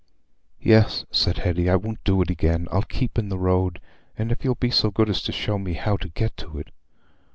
[0.63, 2.67] "Yes," said Hetty, "I won't do it again.
[2.71, 3.79] I'll keep in the road,
[4.17, 6.69] if you'll be so good as show me how to get to it."